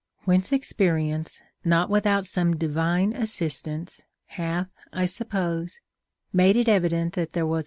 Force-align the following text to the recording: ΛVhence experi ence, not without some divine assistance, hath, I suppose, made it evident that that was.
ΛVhence 0.25 0.49
experi 0.51 1.11
ence, 1.13 1.43
not 1.63 1.87
without 1.87 2.25
some 2.25 2.55
divine 2.55 3.13
assistance, 3.13 4.01
hath, 4.25 4.71
I 4.91 5.05
suppose, 5.05 5.79
made 6.33 6.55
it 6.55 6.67
evident 6.67 7.13
that 7.13 7.33
that 7.33 7.45
was. 7.45 7.59